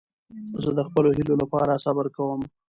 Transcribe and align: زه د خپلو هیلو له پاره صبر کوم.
زه 0.63 0.69
د 0.77 0.79
خپلو 0.87 1.09
هیلو 1.17 1.33
له 1.41 1.45
پاره 1.51 1.75
صبر 1.85 2.05
کوم. 2.15 2.41